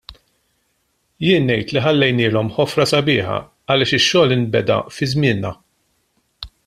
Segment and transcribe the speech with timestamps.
[1.25, 3.37] Jien ngħid li ħallejnielhom ħofra sabiħa
[3.75, 5.53] għaliex ix-xogħol inbeda fi żmienna.